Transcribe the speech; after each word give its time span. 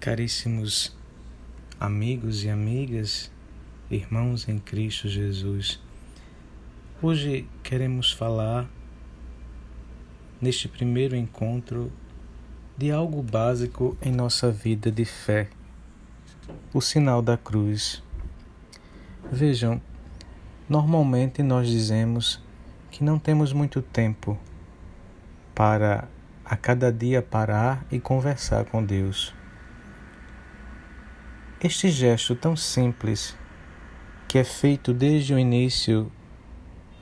Caríssimos 0.00 0.96
amigos 1.78 2.42
e 2.42 2.48
amigas, 2.48 3.30
irmãos 3.90 4.48
em 4.48 4.58
Cristo 4.58 5.10
Jesus, 5.10 5.78
hoje 7.02 7.46
queremos 7.62 8.10
falar, 8.10 8.66
neste 10.40 10.68
primeiro 10.68 11.14
encontro, 11.14 11.92
de 12.78 12.90
algo 12.90 13.22
básico 13.22 13.94
em 14.00 14.10
nossa 14.10 14.50
vida 14.50 14.90
de 14.90 15.04
fé: 15.04 15.50
o 16.72 16.80
sinal 16.80 17.20
da 17.20 17.36
cruz. 17.36 18.02
Vejam, 19.30 19.82
normalmente 20.66 21.42
nós 21.42 21.68
dizemos 21.68 22.42
que 22.90 23.04
não 23.04 23.18
temos 23.18 23.52
muito 23.52 23.82
tempo 23.82 24.40
para 25.54 26.08
a 26.42 26.56
cada 26.56 26.90
dia 26.90 27.20
parar 27.20 27.84
e 27.92 28.00
conversar 28.00 28.64
com 28.64 28.82
Deus. 28.82 29.38
Este 31.62 31.90
gesto 31.90 32.34
tão 32.34 32.56
simples, 32.56 33.36
que 34.26 34.38
é 34.38 34.44
feito 34.44 34.94
desde 34.94 35.34
o 35.34 35.38
início 35.38 36.10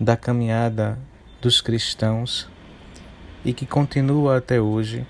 da 0.00 0.16
caminhada 0.16 0.98
dos 1.40 1.60
cristãos 1.60 2.50
e 3.44 3.52
que 3.52 3.64
continua 3.64 4.38
até 4.38 4.60
hoje, 4.60 5.06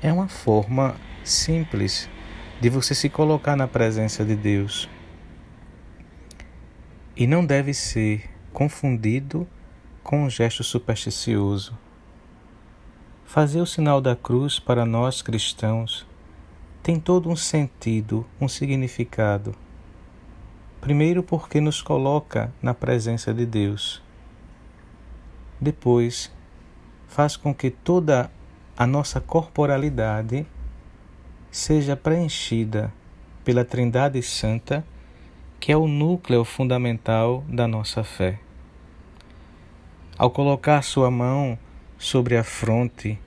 é 0.00 0.12
uma 0.12 0.28
forma 0.28 0.94
simples 1.24 2.08
de 2.60 2.70
você 2.70 2.94
se 2.94 3.08
colocar 3.08 3.56
na 3.56 3.66
presença 3.66 4.24
de 4.24 4.36
Deus. 4.36 4.88
E 7.16 7.26
não 7.26 7.44
deve 7.44 7.74
ser 7.74 8.30
confundido 8.52 9.48
com 10.00 10.26
um 10.26 10.30
gesto 10.30 10.62
supersticioso. 10.62 11.76
Fazer 13.24 13.60
o 13.60 13.66
sinal 13.66 14.00
da 14.00 14.14
cruz 14.14 14.60
para 14.60 14.86
nós 14.86 15.22
cristãos 15.22 16.06
tem 16.84 17.00
todo 17.00 17.30
um 17.30 17.34
sentido, 17.34 18.26
um 18.38 18.46
significado. 18.46 19.54
Primeiro, 20.82 21.22
porque 21.22 21.58
nos 21.58 21.80
coloca 21.80 22.52
na 22.60 22.74
presença 22.74 23.32
de 23.32 23.46
Deus. 23.46 24.02
Depois, 25.58 26.30
faz 27.08 27.38
com 27.38 27.54
que 27.54 27.70
toda 27.70 28.30
a 28.76 28.86
nossa 28.86 29.18
corporalidade 29.18 30.46
seja 31.50 31.96
preenchida 31.96 32.92
pela 33.42 33.64
Trindade 33.64 34.22
Santa, 34.22 34.84
que 35.58 35.72
é 35.72 35.76
o 35.78 35.88
núcleo 35.88 36.44
fundamental 36.44 37.42
da 37.48 37.66
nossa 37.66 38.04
fé. 38.04 38.38
Ao 40.18 40.30
colocar 40.30 40.82
sua 40.82 41.10
mão 41.10 41.58
sobre 41.96 42.36
a 42.36 42.44
fronte 42.44 43.18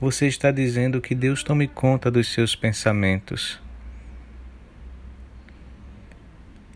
você 0.00 0.26
está 0.26 0.50
dizendo 0.50 0.98
que 0.98 1.14
Deus 1.14 1.42
tome 1.42 1.68
conta 1.68 2.10
dos 2.10 2.32
seus 2.32 2.56
pensamentos. 2.56 3.60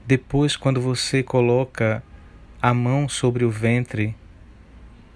Depois, 0.06 0.56
quando 0.56 0.78
você 0.78 1.22
coloca 1.22 2.02
a 2.61 2.75
mão 2.75 3.08
sobre 3.08 3.42
o 3.42 3.50
ventre, 3.50 4.14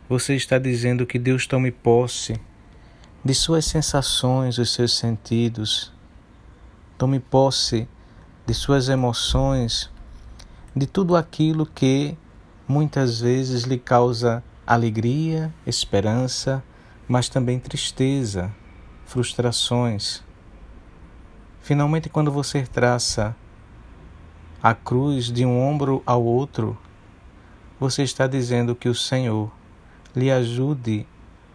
você 0.09 0.35
está 0.35 0.59
dizendo 0.59 1.05
que 1.05 1.19
Deus 1.19 1.47
tome 1.47 1.71
posse 1.71 2.41
de 3.23 3.35
suas 3.35 3.67
sensações, 3.67 4.57
dos 4.57 4.73
seus 4.73 4.97
sentidos, 4.97 5.93
tome 6.97 7.21
posse 7.21 7.87
de 8.47 8.55
suas 8.55 8.89
emoções, 8.89 9.91
de 10.75 10.87
tudo 10.87 11.15
aquilo 11.15 11.67
que 11.67 12.17
muitas 12.67 13.21
vezes 13.21 13.65
lhe 13.65 13.79
causa 13.79 14.43
alegria, 14.67 15.53
esperança, 15.67 16.65
mas 17.09 17.29
também 17.31 17.59
tristeza, 17.59 18.55
frustrações. 19.07 20.23
Finalmente, 21.63 22.11
quando 22.11 22.31
você 22.31 22.63
traça 22.63 23.35
a 24.63 24.75
cruz 24.75 25.33
de 25.33 25.47
um 25.47 25.59
ombro 25.59 26.03
ao 26.05 26.23
outro, 26.23 26.77
você 27.81 28.03
está 28.03 28.27
dizendo 28.27 28.75
que 28.75 28.89
o 28.89 28.95
Senhor 28.95 29.51
lhe 30.15 30.31
ajude 30.31 31.07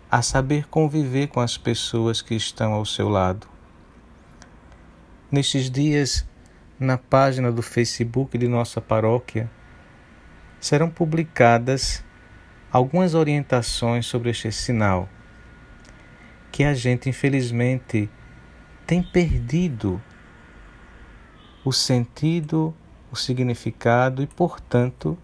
a 0.09 0.21
saber 0.21 0.67
conviver 0.67 1.27
com 1.27 1.39
as 1.39 1.57
pessoas 1.57 2.21
que 2.21 2.33
estão 2.33 2.73
ao 2.73 2.85
seu 2.85 3.07
lado. 3.07 3.47
Nestes 5.31 5.69
dias, 5.69 6.25
na 6.79 6.97
página 6.97 7.51
do 7.51 7.61
Facebook 7.61 8.37
de 8.37 8.47
nossa 8.47 8.79
paróquia, 8.81 9.49
serão 10.59 10.89
publicadas 10.89 12.03
algumas 12.71 13.13
orientações 13.13 14.05
sobre 14.05 14.29
este 14.29 14.51
sinal 14.51 15.09
que 16.53 16.63
a 16.63 16.75
gente, 16.75 17.09
infelizmente, 17.09 18.07
tem 18.85 19.01
perdido 19.01 19.99
o 21.65 21.73
sentido, 21.73 22.71
o 23.11 23.15
significado 23.15 24.21
e, 24.21 24.27
portanto, 24.27 25.17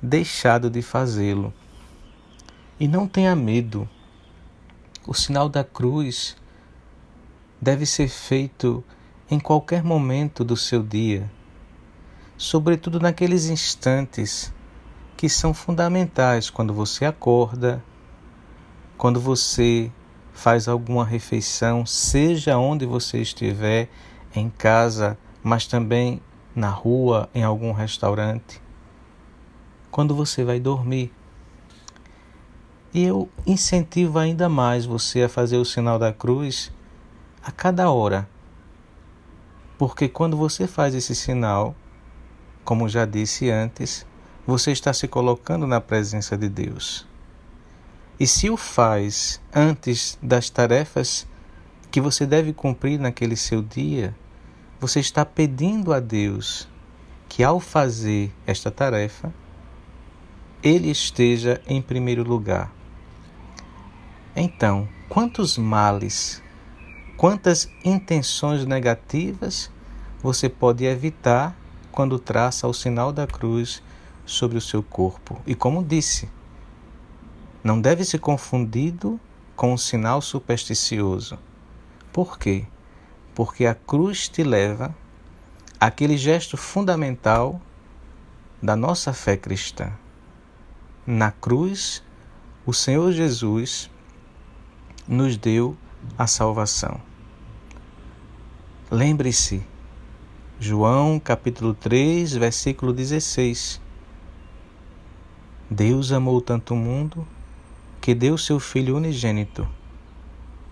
deixado 0.00 0.70
de 0.70 0.80
fazê-lo. 0.80 1.52
E 2.80 2.88
não 2.88 3.06
tenha 3.06 3.36
medo. 3.36 3.86
O 5.06 5.12
sinal 5.12 5.50
da 5.50 5.62
cruz 5.62 6.34
deve 7.60 7.84
ser 7.84 8.08
feito 8.08 8.82
em 9.30 9.38
qualquer 9.38 9.84
momento 9.84 10.42
do 10.42 10.56
seu 10.56 10.82
dia, 10.82 11.30
sobretudo 12.38 12.98
naqueles 12.98 13.50
instantes 13.50 14.50
que 15.14 15.28
são 15.28 15.52
fundamentais 15.52 16.48
quando 16.48 16.72
você 16.72 17.04
acorda, 17.04 17.84
quando 18.96 19.20
você 19.20 19.92
faz 20.34 20.68
alguma 20.68 21.04
refeição, 21.04 21.86
seja 21.86 22.58
onde 22.58 22.84
você 22.84 23.22
estiver, 23.22 23.88
em 24.34 24.50
casa, 24.50 25.16
mas 25.42 25.66
também 25.66 26.20
na 26.54 26.68
rua, 26.68 27.30
em 27.32 27.44
algum 27.44 27.72
restaurante. 27.72 28.60
Quando 29.90 30.14
você 30.14 30.44
vai 30.44 30.58
dormir. 30.58 31.12
E 32.92 33.04
eu 33.04 33.28
incentivo 33.46 34.18
ainda 34.18 34.48
mais 34.48 34.84
você 34.84 35.22
a 35.22 35.28
fazer 35.28 35.56
o 35.56 35.64
sinal 35.64 35.98
da 35.98 36.12
cruz 36.12 36.70
a 37.42 37.50
cada 37.50 37.90
hora. 37.90 38.28
Porque 39.78 40.08
quando 40.08 40.36
você 40.36 40.66
faz 40.66 40.94
esse 40.94 41.14
sinal, 41.14 41.74
como 42.64 42.88
já 42.88 43.04
disse 43.04 43.50
antes, 43.50 44.06
você 44.46 44.72
está 44.72 44.92
se 44.92 45.08
colocando 45.08 45.66
na 45.66 45.80
presença 45.80 46.36
de 46.36 46.48
Deus. 46.48 47.06
E 48.18 48.26
se 48.28 48.48
o 48.48 48.56
faz 48.56 49.40
antes 49.52 50.16
das 50.22 50.48
tarefas 50.48 51.26
que 51.90 52.00
você 52.00 52.24
deve 52.24 52.52
cumprir 52.52 52.98
naquele 52.98 53.34
seu 53.34 53.60
dia, 53.60 54.14
você 54.80 55.00
está 55.00 55.24
pedindo 55.24 55.92
a 55.92 55.98
Deus 55.98 56.68
que 57.28 57.42
ao 57.42 57.58
fazer 57.58 58.32
esta 58.46 58.70
tarefa, 58.70 59.34
ele 60.62 60.90
esteja 60.90 61.60
em 61.66 61.82
primeiro 61.82 62.22
lugar. 62.22 62.72
Então, 64.36 64.88
quantos 65.08 65.58
males, 65.58 66.40
quantas 67.16 67.68
intenções 67.84 68.64
negativas 68.64 69.70
você 70.22 70.48
pode 70.48 70.84
evitar 70.84 71.56
quando 71.90 72.18
traça 72.18 72.68
o 72.68 72.72
sinal 72.72 73.12
da 73.12 73.26
cruz 73.26 73.82
sobre 74.24 74.56
o 74.56 74.60
seu 74.60 74.82
corpo? 74.82 75.40
E 75.44 75.54
como 75.54 75.82
disse, 75.82 76.28
não 77.64 77.80
deve 77.80 78.04
ser 78.04 78.18
confundido 78.18 79.18
com 79.56 79.72
um 79.72 79.78
sinal 79.78 80.20
supersticioso. 80.20 81.38
Por 82.12 82.38
quê? 82.38 82.66
Porque 83.34 83.64
a 83.64 83.74
cruz 83.74 84.28
te 84.28 84.44
leva 84.44 84.94
àquele 85.80 86.18
gesto 86.18 86.58
fundamental 86.58 87.58
da 88.62 88.76
nossa 88.76 89.14
fé 89.14 89.38
cristã. 89.38 89.90
Na 91.06 91.30
cruz, 91.30 92.02
o 92.66 92.72
Senhor 92.74 93.10
Jesus 93.12 93.90
nos 95.08 95.38
deu 95.38 95.74
a 96.18 96.26
salvação. 96.26 97.00
Lembre-se, 98.90 99.62
João 100.60 101.18
capítulo 101.18 101.72
3, 101.72 102.34
versículo 102.34 102.92
16. 102.92 103.80
Deus 105.70 106.12
amou 106.12 106.42
tanto 106.42 106.74
o 106.74 106.76
mundo 106.76 107.26
que 108.04 108.14
deu 108.14 108.36
seu 108.36 108.60
Filho 108.60 108.98
unigênito 108.98 109.66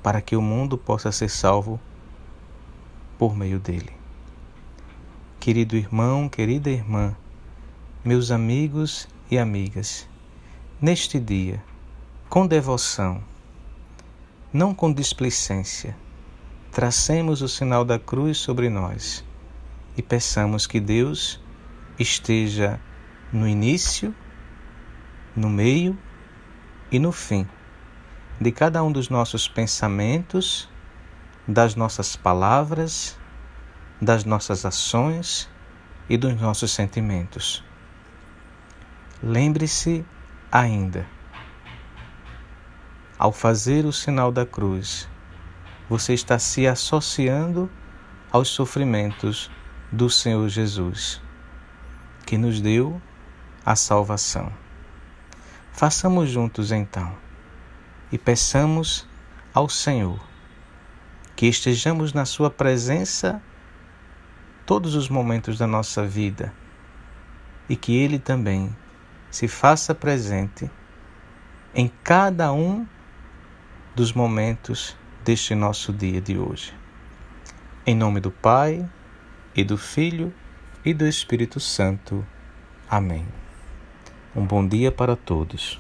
para 0.02 0.20
que 0.20 0.36
o 0.36 0.42
mundo 0.42 0.76
possa 0.76 1.10
ser 1.10 1.30
salvo 1.30 1.80
por 3.18 3.34
meio 3.34 3.58
dele. 3.58 3.90
Querido 5.40 5.74
irmão, 5.74 6.28
querida 6.28 6.68
irmã, 6.68 7.16
meus 8.04 8.30
amigos 8.30 9.08
e 9.30 9.38
amigas, 9.38 10.06
neste 10.78 11.18
dia, 11.18 11.64
com 12.28 12.46
devoção, 12.46 13.24
não 14.52 14.74
com 14.74 14.92
displicência, 14.92 15.96
tracemos 16.70 17.40
o 17.40 17.48
sinal 17.48 17.82
da 17.82 17.98
cruz 17.98 18.36
sobre 18.36 18.68
nós 18.68 19.24
e 19.96 20.02
peçamos 20.02 20.66
que 20.66 20.78
Deus 20.78 21.40
esteja 21.98 22.78
no 23.32 23.48
início, 23.48 24.14
no 25.34 25.48
meio 25.48 25.96
e 26.92 26.98
no 26.98 27.10
fim 27.10 27.48
de 28.38 28.52
cada 28.52 28.84
um 28.84 28.92
dos 28.92 29.08
nossos 29.08 29.48
pensamentos, 29.48 30.68
das 31.48 31.74
nossas 31.74 32.14
palavras, 32.14 33.18
das 34.00 34.24
nossas 34.24 34.66
ações 34.66 35.48
e 36.08 36.18
dos 36.18 36.38
nossos 36.38 36.70
sentimentos. 36.70 37.64
Lembre-se 39.22 40.04
ainda, 40.50 41.06
ao 43.18 43.32
fazer 43.32 43.86
o 43.86 43.92
sinal 43.92 44.30
da 44.30 44.44
cruz, 44.44 45.08
você 45.88 46.12
está 46.12 46.38
se 46.38 46.66
associando 46.66 47.70
aos 48.30 48.48
sofrimentos 48.48 49.50
do 49.90 50.10
Senhor 50.10 50.48
Jesus, 50.48 51.22
que 52.26 52.36
nos 52.36 52.60
deu 52.60 53.00
a 53.64 53.76
salvação. 53.76 54.61
Façamos 55.72 56.30
juntos 56.30 56.70
então 56.70 57.12
e 58.12 58.18
peçamos 58.18 59.08
ao 59.52 59.68
Senhor 59.68 60.20
que 61.34 61.46
estejamos 61.46 62.12
na 62.12 62.24
Sua 62.24 62.50
presença 62.50 63.42
todos 64.64 64.94
os 64.94 65.08
momentos 65.08 65.58
da 65.58 65.66
nossa 65.66 66.06
vida 66.06 66.52
e 67.68 67.74
que 67.74 67.96
Ele 67.96 68.18
também 68.18 68.74
se 69.30 69.48
faça 69.48 69.94
presente 69.94 70.70
em 71.74 71.90
cada 72.04 72.52
um 72.52 72.86
dos 73.96 74.12
momentos 74.12 74.96
deste 75.24 75.54
nosso 75.54 75.92
dia 75.92 76.20
de 76.20 76.38
hoje. 76.38 76.74
Em 77.84 77.96
nome 77.96 78.20
do 78.20 78.30
Pai, 78.30 78.88
e 79.54 79.64
do 79.64 79.76
Filho, 79.76 80.32
e 80.84 80.92
do 80.94 81.06
Espírito 81.06 81.60
Santo. 81.60 82.26
Amém. 82.88 83.41
Um 84.34 84.46
bom 84.46 84.66
dia 84.66 84.90
para 84.90 85.14
todos. 85.14 85.78